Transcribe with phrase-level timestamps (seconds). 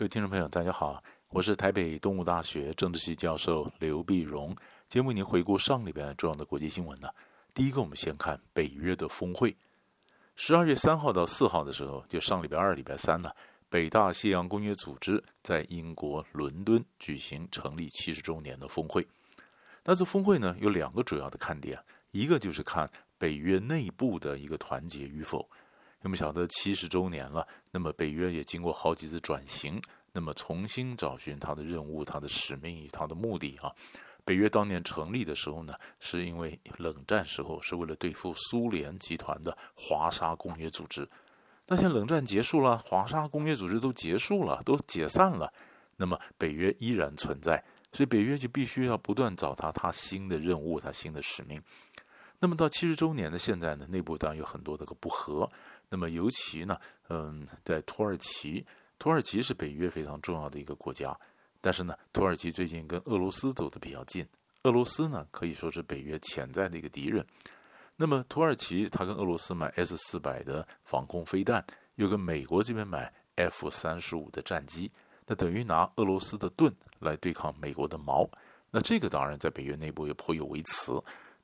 [0.00, 4.56] 各位听众朋友，大家好，我是台北东吴大学政治系教授刘必荣。
[4.88, 7.10] 节目已经回顾上礼拜重要的国际新闻呢。
[7.52, 9.54] 第一个，我们先看北约的峰会。
[10.36, 13.30] 十二月三号到四号的时候，就上礼拜二、礼拜三呢，
[13.68, 19.06] 北大西洋公约组织在英国伦敦举行成立七十周年的峰会。
[19.84, 21.78] 那这峰会呢，有两个主要的看点，
[22.12, 25.46] 一个就是看北约内部的一个团结与否。
[26.02, 29.80] 那么晓得七十周年了，那么北约也经过好几次转型，
[30.12, 33.70] 那么重新找寻它的任务、它的使命与它的目的啊。
[34.24, 41.08] 北约当年成立的时候呢，是因为冷战时候是为了对付苏联集团的华沙公约组织。
[41.66, 45.52] 那现在冷战结束了，华沙公约组织都结束了，都解散了，
[45.96, 51.60] 那么北约依然存在，所以北约就必须要不断找它它新的任务、它新的使命。
[52.38, 55.50] 那么到七十周年的现在呢，内部当然有很多的个不和。
[55.90, 58.64] 那么尤其呢，嗯，在土耳其，
[58.96, 61.18] 土耳其是北约非常重要的一个国家，
[61.60, 64.24] 但是呢，土耳其最近跟俄罗斯走得比较近，
[64.62, 67.26] 俄罗斯呢可以说是北约潜在的一个敌人。
[67.96, 71.62] 那么土耳其他跟俄罗斯买 S 四百的防空飞弹，
[71.96, 74.88] 又跟美国这边买 F 三十五的战机，
[75.26, 78.30] 那等于拿俄罗斯的盾来对抗美国的矛，
[78.70, 80.92] 那这个当然在北约内部也颇有微词。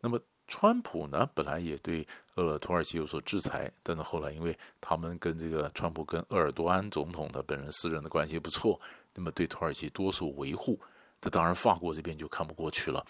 [0.00, 0.20] 那么。
[0.48, 8.80] 川普呢，本来也对呃土耳其有所制裁，但是后来因为他们跟这个川普跟鄂尔多安总统的本人私人的关系不错，
[9.14, 10.78] 那么对土耳其多所维护，
[11.20, 13.04] 这当然法国这边就看不过去了。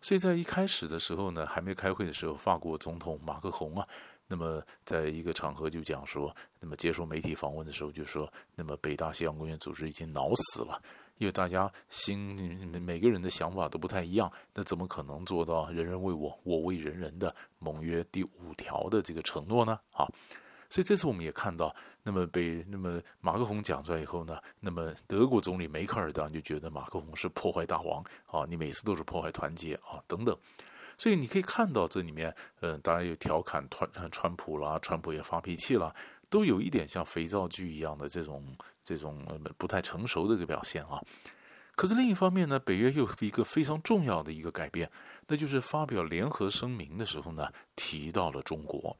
[0.00, 3.88] 所以在一开始的时候呢，还没开会的时候，法国总统马克宏啊，
[4.28, 10.80] 那么在一个场合就讲说，那么接受媒体访问的时候就说，那么北大西洋公约组织已经恼死了。
[11.18, 12.36] 因为大家心
[12.82, 19.78] 每个人的想法都不太一样，那怎么可能做到人人为我，我为人人的盟约第五条的这个承诺呢？
[19.92, 20.06] 啊，
[20.68, 30.36] 所以这次我们也看到，那么被那么马克宏讲出来以后呢，那么德国总理梅克尔当然就觉得马克宏是破坏大王啊，你每次都是破坏团结啊等等，
[30.98, 35.94] 所以你可以看到这里面，嗯，大家有调侃川川普啦，川普也发脾气了。
[36.28, 38.44] 都有一点像肥皂剧一样的这种
[38.86, 39.20] 这种
[39.58, 41.02] 不太成熟的一个表现啊。
[41.74, 44.90] 可是另一方面呢，北约又一个非常重要的一个改变，
[45.26, 48.96] 那就是发表联合声明的时候呢，提到了中国。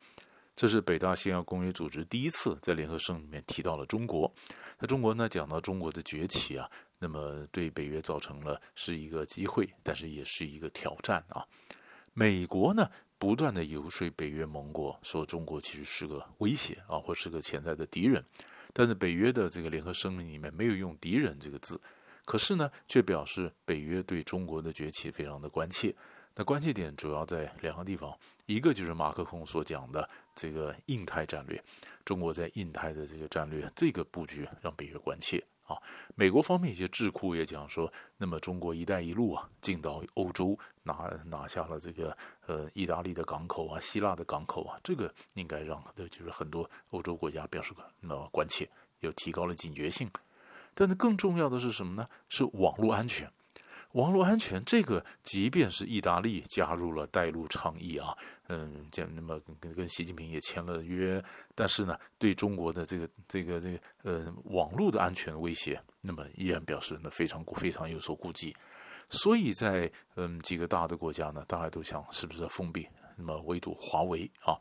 [0.55, 4.31] 这是北大西洋公约组织第一次在联合声明里面提到了中国。
[4.79, 6.69] 那中国呢，讲到中国的崛起啊，
[6.99, 11.47] 那么对北约造成了是一个机会，但是也是一个挑战啊。
[12.13, 18.23] 美国呢，不断的游说北约盟国，说中国其实是个威胁啊，或是个潜在的敌人。
[18.79, 21.81] 但是北约的这个联合声明里面没有用“敌人”这个字，
[22.27, 25.97] 可是呢，却表示北约对中国的崛起非常的关切。
[26.35, 31.59] 那关切点主要在两个地方，一个就是马克龙所讲的这个印太战略，
[32.05, 35.43] 中国在印太的这个战略这个布局让北约关切。
[35.65, 35.75] 啊，
[36.19, 42.17] 美国方面一些智库也讲说，那么中国“一带一路”啊，进到欧洲拿拿下了这个
[42.47, 48.67] 呃意大利的港口啊、希腊的港口啊，这个应该让的就是很多欧洲国家表示个那么关切，
[49.01, 50.11] 又提高了警觉性。
[50.73, 52.09] 但是更重要的是什么呢？
[52.31, 53.31] 是网络安全。
[53.97, 58.15] 网络安全这个，即便是意大利加入了带路倡议啊，
[58.49, 61.23] 嗯，这那么跟跟习近平也签了约，
[61.55, 68.55] 但是呢，对中国的这个这个这个呃网络的安全威胁，那么依然表示呢非常非常有所顾忌。
[69.09, 72.87] 所以在嗯几个大的国家呢，大家都想是不是要封闭，
[73.17, 74.53] 那么唯独华为啊，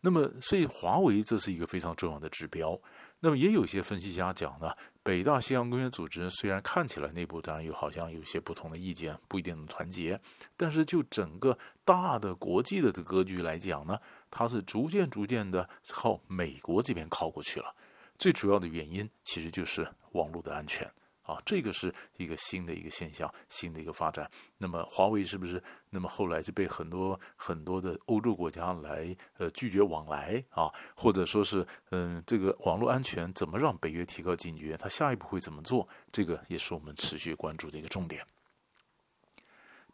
[0.00, 2.80] 那么所以华为这是一个非常重要的指标。
[3.22, 4.72] 那么也有一些分析家讲呢，
[5.02, 10.18] 北大西洋公约组织虽然看起来内部当然有好像有些不同的意见，不一定能团结，
[10.56, 13.98] 但是就整个大的国际的格局来讲呢，
[14.30, 17.74] 它是逐渐逐渐的靠美国这边靠过去了。
[18.16, 20.90] 最主要的原因其实就是网络的安全。
[21.30, 24.28] 啊，这个是一个新的一个现象，新的一个发展。
[24.58, 25.62] 那么华为是不是？
[25.90, 34.76] 那么后来就被很多很多的欧洲国家来呃拒绝往来啊，或者说是嗯，这个网络安全怎么让北约提高警觉？
[34.76, 35.88] 他下一步会怎么做？
[36.10, 38.24] 这个也是我们持续关注的一个重点。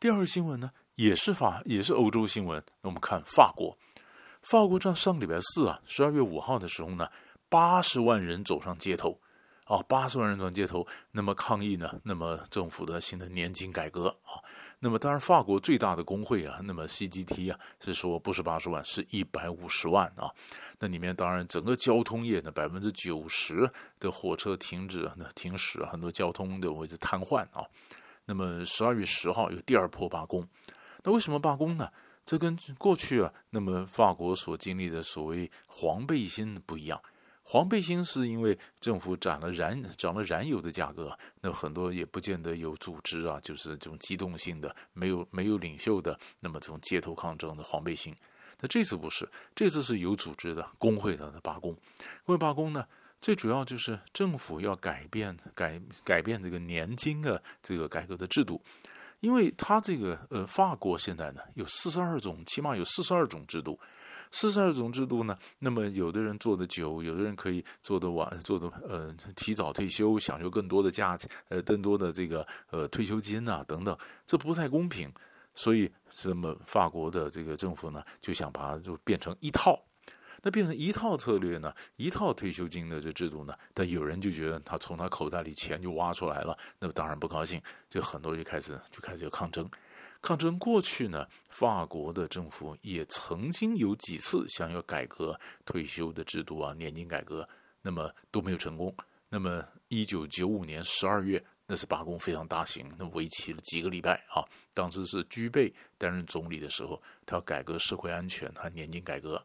[0.00, 2.62] 第二个新闻呢，也是法，也是欧洲新闻。
[2.82, 3.76] 那我们看法国，
[4.42, 7.10] 法国在上礼拜四啊，十二月五号的时候呢，
[7.48, 9.18] 八十万人走上街头。
[9.66, 12.00] 啊，八十万人上街头，那么抗议呢？
[12.04, 14.38] 那么政府的新的年金改革啊，
[14.78, 20.30] 那么当然法国最大的工会啊，那么 CGT 啊是说不是八十万，是一百五十万啊。
[20.78, 23.68] 那里面当然整个交通业的百分之九十
[23.98, 27.66] 的火车停止，那停驶，很多交通的位置瘫痪啊。
[28.26, 30.46] 那么十二月十号有第二波罢工，
[31.02, 31.90] 那为什么罢工呢？
[32.24, 37.00] 这跟过去啊，那么法国所经历的所谓黄背心不一样。
[37.48, 48.12] 黄背心是因为政府涨了燃涨了燃油的价格，那很多也不见得有组织啊，就是这种机动性的，没有没有领袖的，那么这种街头抗争的黄背心。
[48.60, 51.72] 那这次不是，这次是有组织的工会的罢工。
[52.24, 52.84] 工会罢工呢，
[53.20, 58.60] 最主要就是政府要改变改改变这个年金的这个改革的制度，
[59.20, 63.78] 因为他这个呃法国现在呢有四十二种，起码有四十二种制度。
[64.30, 75.12] 四十二种制度呢，那么有的人做得久，有的人可以做得晚，做得呃提早退休，享受更多的假期，呃更多的这个呃退休金啊等等，这不太公平。
[75.58, 75.90] 所以，
[76.24, 79.82] 那么法国的这个政府呢，就想把它就变成一套，
[80.42, 87.58] 那变成一套策略呢，一套退休金的这制度呢，但有人就觉得他从他口袋里钱就挖出来了，那么当然不高兴，
[87.88, 89.66] 就很多就开始就开始有抗争。
[90.26, 97.48] 抗争过去呢，法国的政府也曾经有几次想要改革退休的制度啊，年金改革，
[97.80, 98.92] 那么都没有成功。
[99.28, 104.42] 那么一九九五年十二月，那是罢工非常大型，那为期了几个礼拜啊。
[104.74, 109.40] 当时是居贝担任总理的时候，他要改革社会安全和年金改革。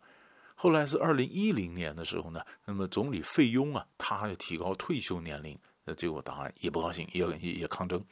[0.55, 5.55] 后来是二零一零年的时候呢，那么总理费庸啊，他要提高退休年龄，
[5.85, 8.03] 那结果当然也不高兴，也也抗争，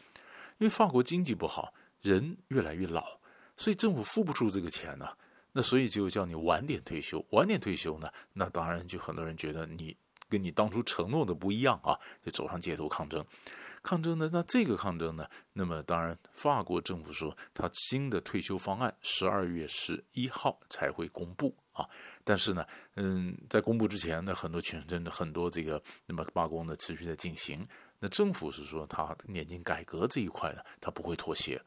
[0.60, 1.74] 因为法国经济不好。
[2.02, 3.20] 人越来越老，
[3.58, 5.08] 所以政府付不出这个钱呢，
[5.52, 9.96] 那所以就叫你晚点退休，晚点退休呢，那当然就很多人觉得你
[10.30, 13.26] 跟你当初承诺的不一样啊，就走上街头抗争，
[13.82, 21.86] 抗争呢，那这个抗争呢，那么当然法国政府说他新的退休方案十二月十一号才会公布啊，
[22.24, 27.68] 但是呢，嗯，在公布之前呢，很多群众的很多这个那么罢工呢持续在进行，
[28.00, 31.60] 那政府是说他年金改革这一块呢，他不会妥协。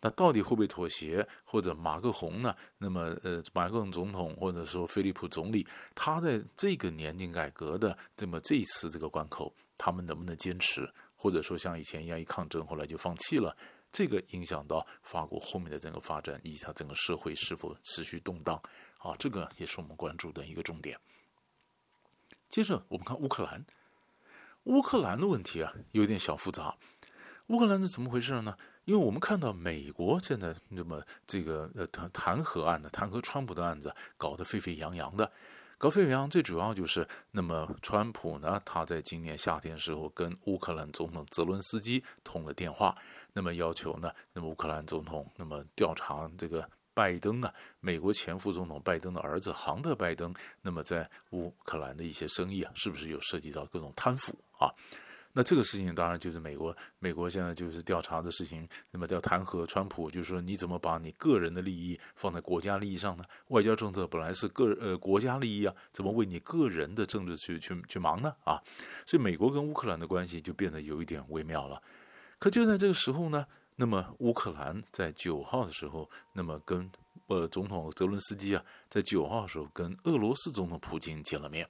[0.00, 1.26] 那到底会不会妥协？
[1.44, 2.54] 或者马克宏呢？
[2.78, 10.88] 那么，呃，马克宏总统或者说菲利普总理，他在这个年金改革的这么这一次这个关口，他们能不能坚持？
[11.16, 13.56] 或者说像以前一样一抗争，后来就放弃了？
[13.90, 18.60] 这个影响到法国后面的整个发展，以及它整个社会是否持续动荡？
[18.98, 20.98] 啊，这个也是我们关注的一个重点。
[22.50, 23.64] 接着我们看乌克兰，
[24.64, 26.76] 乌克兰的问题啊，有点小复杂。
[27.48, 28.56] 乌克兰是怎么回事呢？
[28.86, 35.30] 因为我们看到美国现在那么这个呃弹弹劾案的弹劾川普的案子搞得沸沸扬扬的，
[35.78, 42.96] 搞沸沸扬最主要就是那么川普呢，他在今年夏天时候跟乌克兰总统泽伦斯基通了电话，
[43.32, 54.66] 那么要求呢，那么乌克兰总统那么调查这个拜登啊，美国前副总统拜登的儿子杭特拜登，那么在乌克兰的一些生意啊，是不是有涉及到各种贪腐啊？
[55.38, 58.66] 那这个事情当然就是美国，美国现在就是调查的事情。
[58.90, 63.24] 那么要弹劾川普，就是说你怎么把你个人的利益放在国家利益上呢？
[63.48, 68.34] 外交政策本来是个呃国家利益啊，怎么为你个人的政治去去去忙呢？
[68.44, 68.58] 啊，
[69.04, 71.82] 所以美国跟乌克兰的关系就变得有一点微妙了。
[72.38, 76.90] 可就在这个时候呢，那么乌克兰在九号的时候，那么跟
[77.26, 81.68] 呃总统泽伦斯基啊，在九号的时候跟俄罗斯总统普京见了面。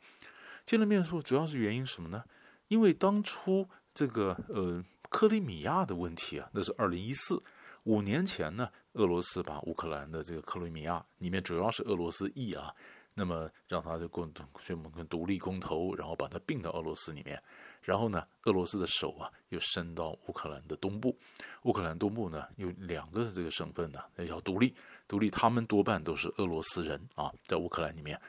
[0.64, 2.22] 见了面说，主要是原因什么呢？
[2.68, 7.42] 因为当初这个呃克里米亚的问题啊，那是二零一四
[7.84, 12.74] 五年前呢，俄罗斯把乌克兰的这个克里米亚里面主要是俄罗斯裔啊，
[13.14, 17.40] 那么让他就共同宣布跟独立公投，然后把它并到俄罗斯里面，
[17.82, 21.16] 然后呢，俄罗斯的手啊又伸到乌克兰的东部，
[21.62, 24.74] 乌克兰东部呢有两个这个省份呢要独立，
[25.06, 28.20] 独立他们多半都是俄罗斯人啊，在乌克兰里面，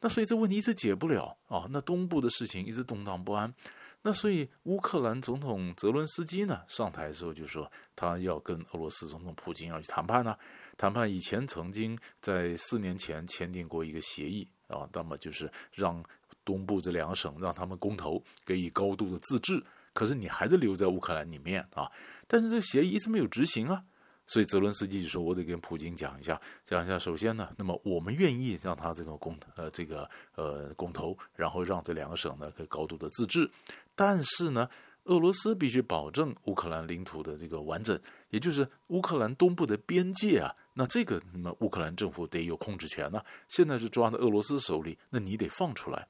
[0.00, 3.52] 那所以这问题一直解不了啊，那东部的事情一直动荡不安。
[4.02, 10.36] 那所以，乌克兰总统泽伦斯基呢上台的时候就说，他要跟俄罗斯总统普京要去谈判呢。
[10.76, 16.02] 谈判以前曾经在四年前签订过一个协议啊，那么就是让
[16.44, 19.60] 东部这两省让他们公投，给予高度的自治。
[19.92, 21.90] 可是你还是留在乌克兰里面啊，
[22.28, 23.82] 但是这个协议一直没有执行啊。
[24.28, 26.98] 所以泽伦斯基就说：“我得跟普京讲一下，讲一下。
[26.98, 33.50] 首先呢，那么我们愿意让他这个公呃这个呃公投，然后让这两个省呢可以高度的自治。
[33.94, 34.68] 但是呢，
[35.04, 40.54] 俄罗斯必须保证乌克兰领土的这个完整，也就是乌克兰东部的边界啊。
[40.74, 43.22] 那这个那么乌克兰政府得有控制权呢。
[43.48, 46.06] 现在是抓在俄罗斯手里，那你得放出来。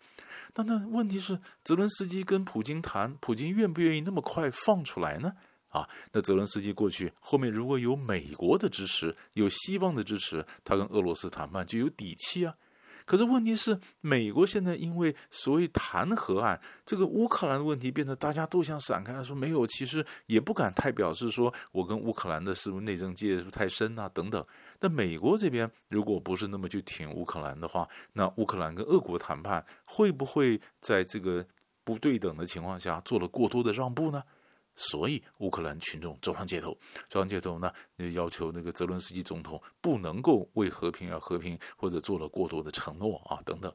[0.53, 5.35] 但那问题是，泽伦斯基跟普京谈，普京愿不愿意那么快放出来呢？”
[5.69, 12.55] 啊，那泽伦斯基过去后面如果有美国的支持，有西方的支持，他跟俄罗斯谈判就有底气啊。
[13.05, 24.45] 可是问题是，美国现在因为所谓弹劾案，这个乌克兰的问题变得大家都想闪开，说没有，其实也不敢太表示说我跟乌克兰的是不是内政介入太深啊等等。
[24.81, 31.43] 那美国这边如果不是那么去挺乌克兰的话，那乌克兰跟俄国谈判会不会在这个
[31.85, 34.23] 不对等的情况下做了过多的让步呢？
[34.81, 36.71] 所以乌克兰群众走上街头，
[37.09, 37.73] 走上街头呢，
[38.15, 43.73] 要求那个泽伦斯基总统不能够为和平而和平，或者做了过多的承诺啊等等。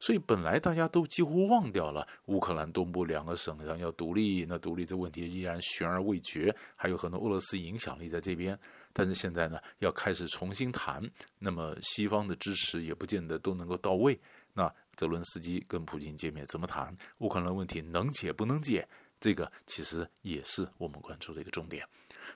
[0.00, 8.58] 所以本来大家都几乎忘掉了乌克兰东部两个省然后要独立，那独立这问题依然悬而未决，还有很多俄罗斯影响力在这边。
[8.92, 11.02] 但是现在呢，要开始重新谈，
[11.38, 14.18] 那么西方的支持也不见得都能够到位。
[14.54, 16.96] 那泽伦斯基跟普京见面怎么谈？
[17.18, 18.88] 乌克兰问题能解不能解？
[19.20, 21.86] 这个其实也是我们关注的一个重点，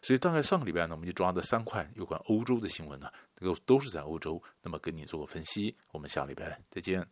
[0.00, 7.06] 所以大概上个礼拜呢，我们就抓的三块有关欧洲的新闻呢，这个都是在欧洲，那么跟你做个分析，我们下礼拜再见。